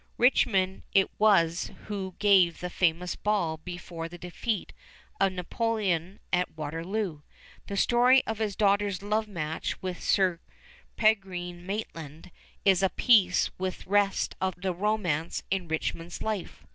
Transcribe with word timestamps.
Richmond 0.17 0.81
it 0.93 1.11
was 1.19 1.69
who 1.85 2.15
gave 2.17 2.59
the 2.59 2.71
famous 2.71 3.15
ball 3.15 3.57
before 3.57 4.09
the 4.09 4.17
defeat 4.17 4.73
of 5.19 5.31
Napoleon 5.33 6.19
at 6.33 6.57
Waterloo. 6.57 7.21
The 7.67 7.77
story 7.77 8.25
of 8.25 8.39
his 8.39 8.55
daughter's 8.55 9.03
love 9.03 9.27
match 9.27 9.79
with 9.79 10.01
Sir 10.01 10.39
Peregrine 10.97 11.67
Maitland 11.67 12.31
is 12.65 12.81
of 12.81 12.87
a 12.87 12.95
piece 12.95 13.51
with 13.59 13.83
the 13.83 13.91
rest 13.91 14.33
of 14.41 14.55
the 14.55 14.73
romance 14.73 15.43
in 15.51 15.67
Richmond's 15.67 16.23
life. 16.23 16.65